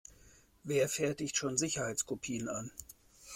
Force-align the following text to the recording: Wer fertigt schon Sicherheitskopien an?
Wer 0.63 0.89
fertigt 0.89 1.37
schon 1.37 1.59
Sicherheitskopien 1.59 2.49
an? 2.49 2.71